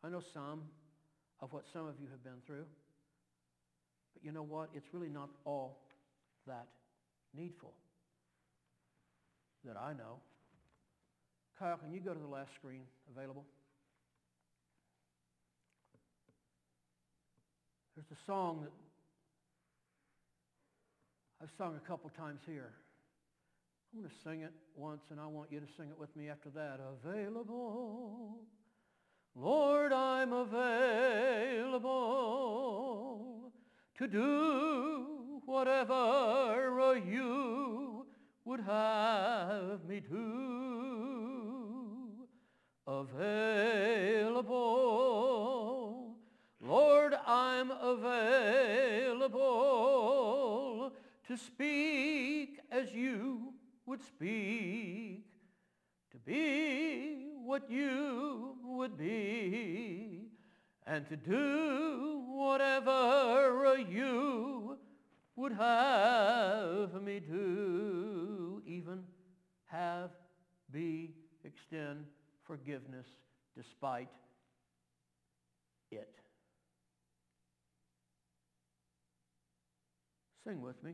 [0.04, 0.64] I know some
[1.40, 2.66] of what some of you have been through.
[4.14, 4.68] But you know what?
[4.76, 5.80] It's really not all
[6.48, 6.68] that
[7.34, 7.72] needful
[9.64, 10.20] that I know.
[11.58, 12.82] Kyle, can you go to the last screen
[13.16, 13.46] available?
[17.96, 18.72] There's a song that
[21.42, 22.74] I've sung a couple times here.
[23.92, 26.30] I'm going to sing it once, and I want you to sing it with me
[26.30, 26.80] after that.
[27.04, 28.44] Available.
[29.36, 31.82] Lord, I'm available
[33.98, 38.06] to do whatever you
[38.46, 41.10] would have me do
[42.86, 44.40] available.
[46.62, 49.30] Lord, I'm available
[51.28, 53.49] to speak as you
[53.90, 55.26] would speak,
[56.12, 60.28] to be what you would be,
[60.86, 64.78] and to do whatever you
[65.36, 69.04] would have me do, even
[69.66, 70.12] have,
[70.72, 72.06] be, extend,
[72.44, 73.08] forgiveness
[73.58, 74.10] despite
[75.90, 76.14] it.
[80.46, 80.94] Sing with me.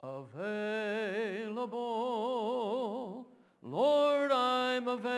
[0.00, 0.36] Available,
[3.62, 5.16] Lord, I'm available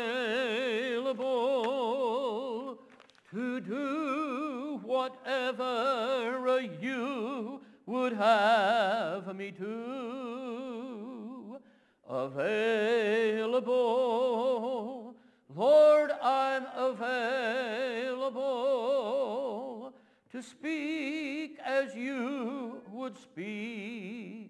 [3.31, 11.59] to do whatever you would have me to.
[12.09, 13.65] Available,
[15.55, 18.41] Lord, I'm available
[20.33, 24.50] to speak as you would speak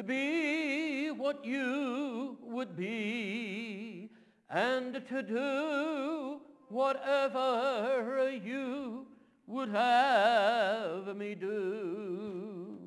[0.00, 4.08] to be what you would be,
[4.48, 6.40] and to do
[6.70, 9.06] whatever you
[9.46, 12.78] would have me do.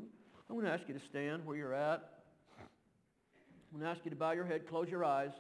[0.49, 2.01] I'm going to ask you to stand where you're at.
[3.71, 5.33] I'm going to ask you to bow your head, close your eyes.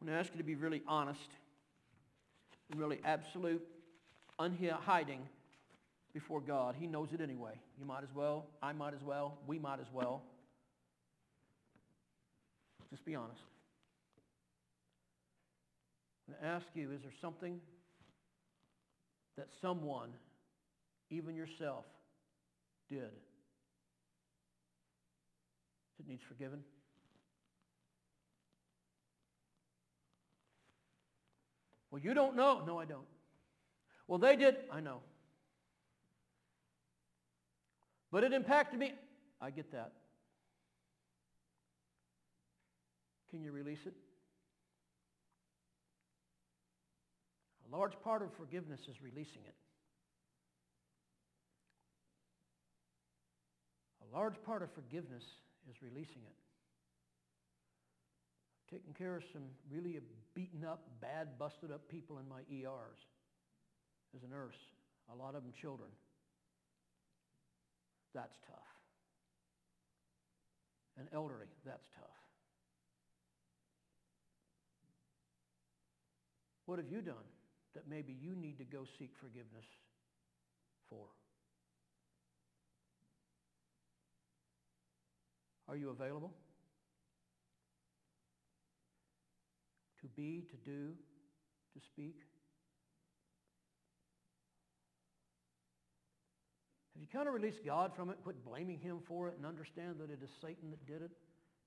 [0.00, 1.18] I'm going to ask you to be really honest
[2.76, 3.66] really absolute,
[4.38, 5.18] unhiding
[6.12, 6.74] before God.
[6.78, 7.52] He knows it anyway.
[7.78, 8.46] You might as well.
[8.62, 9.38] I might as well.
[9.46, 10.22] We might as well.
[12.90, 13.40] Just be honest.
[16.28, 17.58] I'm going to ask you, is there something
[19.36, 20.10] that someone,
[21.10, 21.84] even yourself,
[22.90, 23.10] did
[25.96, 26.60] that needs forgiven?
[31.90, 32.62] Well, you don't know.
[32.66, 33.06] No, I don't.
[34.08, 34.56] Well, they did.
[34.70, 35.00] I know.
[38.12, 38.92] But it impacted me.
[39.40, 39.92] I get that.
[43.30, 43.94] Can you release it?
[47.66, 49.54] A large part of forgiveness is releasing it.
[54.02, 55.24] A large part of forgiveness
[55.70, 56.36] is releasing it.
[58.60, 59.98] I've taken care of some really
[60.34, 62.98] beaten up, bad, busted up people in my ERs
[64.14, 64.58] as a nurse,
[65.10, 65.88] a lot of them children.
[68.14, 68.58] That's tough.
[70.98, 72.22] And elderly, that's tough.
[76.66, 77.28] What have you done
[77.74, 79.64] that maybe you need to go seek forgiveness
[80.88, 81.06] for?
[85.68, 86.32] Are you available?
[90.02, 90.92] To be, to do,
[91.72, 92.16] to speak?
[96.94, 99.96] Have you kind of release God from it, quit blaming him for it, and understand
[100.00, 101.10] that it is Satan that did it?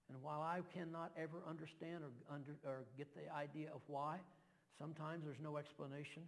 [0.10, 4.18] And while I cannot ever understand or, under, or get the idea of why,
[4.80, 6.24] sometimes there's no explanation.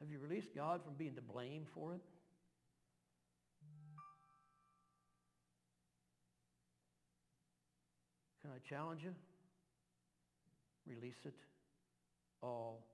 [0.00, 2.00] Have you released God from being to blame for it?
[8.42, 9.14] Can I challenge you?
[10.86, 11.34] Release it
[12.42, 12.84] all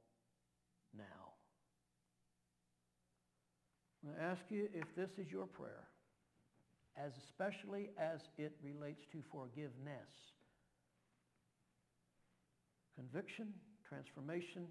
[0.96, 1.02] now.
[4.02, 5.88] I'm going to ask you if this is your prayer,
[6.96, 10.10] as especially as it relates to forgiveness.
[12.94, 13.48] Conviction,
[13.88, 14.66] transformation,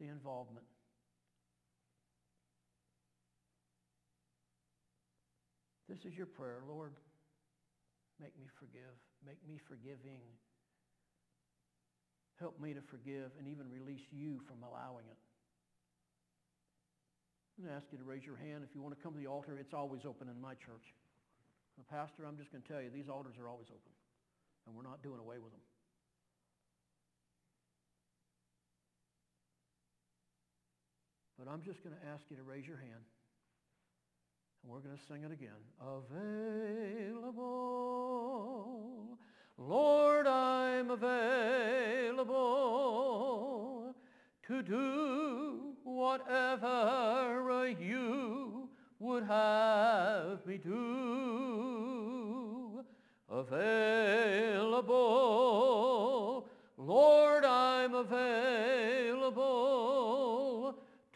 [0.00, 0.66] the involvement.
[5.88, 6.92] This is your prayer, Lord.
[8.20, 8.96] Make me forgive.
[9.26, 10.22] Make me forgiving.
[12.40, 15.18] Help me to forgive and even release you from allowing it.
[17.56, 18.66] I'm going to ask you to raise your hand.
[18.66, 20.94] If you want to come to the altar, it's always open in my church.
[21.90, 23.92] Pastor, I'm just going to tell you, these altars are always open.
[24.66, 25.60] And we're not doing away with them.
[31.38, 33.04] But I'm just going to ask you to raise your hand.
[34.62, 35.60] And we're going to sing it again.
[35.78, 37.34] Available.
[39.56, 42.34] Lord, I'm available
[44.48, 51.94] to do whatever you would have me do.
[53.30, 54.84] Available.
[56.76, 59.54] Lord, I'm available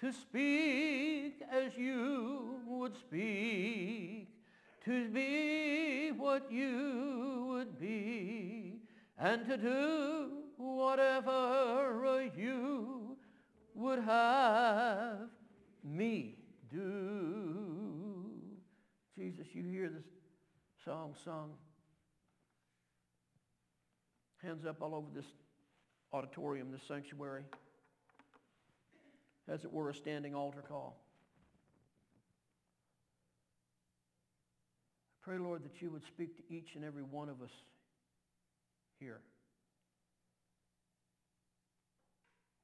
[0.00, 4.28] to speak as you would speak,
[4.84, 7.47] to be what you
[7.78, 8.80] be,
[9.18, 13.16] and to do whatever you
[13.74, 15.28] would have
[15.84, 16.36] me
[16.70, 18.30] do.
[19.16, 20.04] Jesus, you hear this
[20.84, 21.50] song sung.
[24.42, 25.26] Hands up all over this
[26.12, 27.42] auditorium, this sanctuary
[29.48, 31.00] as it were, a standing altar call.
[35.28, 37.50] Pray, Lord, that you would speak to each and every one of us
[38.98, 39.20] here.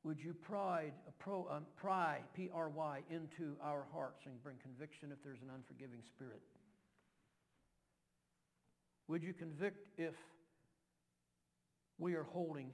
[0.03, 5.43] Would you pride, pro, um, pry, P-R-Y, into our hearts and bring conviction if there's
[5.43, 6.41] an unforgiving spirit?
[9.09, 10.15] Would you convict if
[11.99, 12.71] we are holding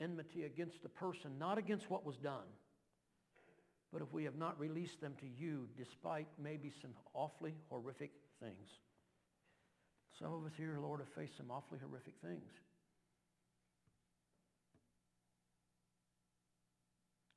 [0.00, 2.46] enmity against the person, not against what was done,
[3.92, 8.68] but if we have not released them to you, despite maybe some awfully horrific things.
[10.18, 12.50] Some of us here, Lord, have faced some awfully horrific things.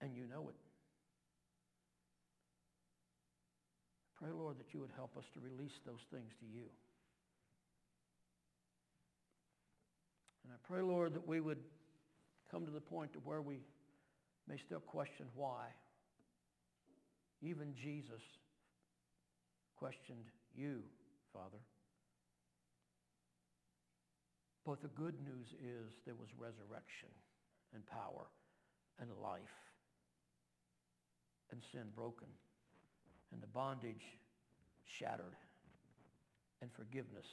[0.02, 0.56] And you know it.
[4.22, 6.66] Pray, Lord, that you would help us to release those things to you.
[10.44, 11.60] And I pray, Lord, that we would
[12.50, 13.60] come to the point to where we
[14.48, 15.66] may still question why.
[17.42, 18.22] Even Jesus
[19.78, 20.26] questioned
[20.58, 20.82] you,
[21.32, 21.62] Father.
[24.66, 27.10] But the good news is there was resurrection
[27.74, 28.28] and power
[29.00, 29.58] and life
[31.52, 32.28] and sin broken
[33.32, 34.18] and the bondage
[34.86, 35.36] shattered
[36.62, 37.28] and forgiveness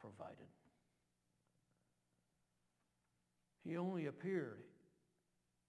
[0.00, 0.46] provided.
[3.64, 4.62] He only appeared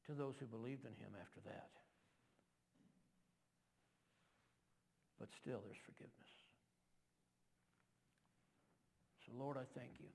[0.06, 1.70] to those who believed in him after that.
[5.20, 6.39] But still, there's forgiveness.
[9.30, 10.08] So, Lord, I thank you.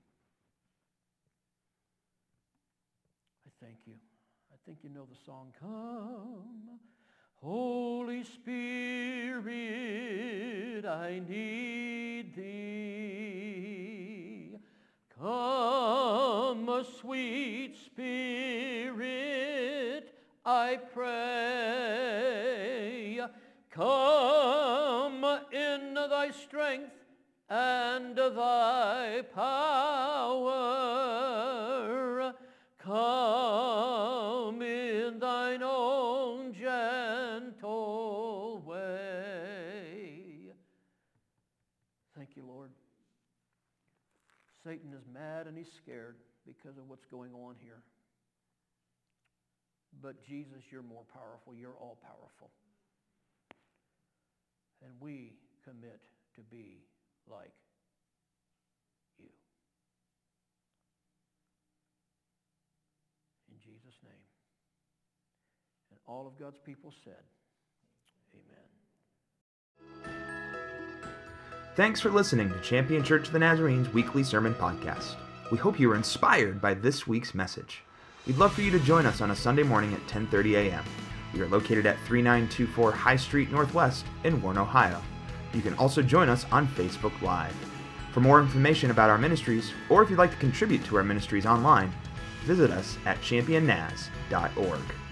[3.45, 3.93] I thank you.
[4.51, 6.79] I think you know the song, Come,
[7.35, 9.45] Holy Spirit,
[10.85, 12.95] I need thee.
[15.17, 18.95] Come, a sweet Spirit,
[20.45, 21.15] I pray.
[23.71, 24.34] Come
[27.49, 30.65] and thy power.
[32.79, 37.83] Come in thine own gentle
[38.65, 40.53] way.
[42.15, 42.69] Thank you, Lord.
[44.63, 46.15] Satan is mad and he's scared
[46.45, 47.81] because of what's going on here.
[50.01, 51.55] But Jesus, you're more powerful.
[51.55, 52.51] You're all powerful.
[54.83, 55.33] And we
[55.63, 56.01] commit
[56.35, 56.84] to be
[57.29, 57.51] like
[59.17, 59.29] you.
[63.51, 64.13] In Jesus' name.
[65.91, 67.23] And all of God's people said,
[68.33, 68.65] Amen.
[71.75, 75.15] Thanks for listening to Champion Church of the Nazarene's weekly sermon podcast.
[75.51, 77.83] We hope you were inspired by this week's message.
[78.25, 80.83] We'd love for you to join us on a Sunday morning at 10:30 a.m.
[81.33, 85.01] We are located at 3924 High Street Northwest in Warren, Ohio.
[85.55, 87.55] You can also join us on Facebook Live.
[88.11, 91.45] For more information about our ministries, or if you'd like to contribute to our ministries
[91.45, 91.93] online,
[92.43, 95.04] visit us at championnaz.org.